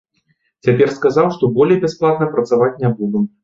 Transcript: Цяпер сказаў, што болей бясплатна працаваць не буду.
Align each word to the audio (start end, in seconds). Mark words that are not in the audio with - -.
Цяпер 0.67 0.93
сказаў, 0.95 1.29
што 1.37 1.51
болей 1.59 1.81
бясплатна 1.87 2.33
працаваць 2.35 2.75
не 2.83 2.95
буду. 2.99 3.27